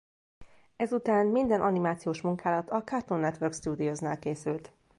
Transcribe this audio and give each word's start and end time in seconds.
Ezután 0.75 1.25
minden 1.27 1.61
animációs 1.61 2.21
munkálat 2.21 2.69
a 2.69 2.83
Cartoon 2.83 3.19
Network 3.19 3.53
Studiosnál 3.53 4.19
készült. 4.19 4.73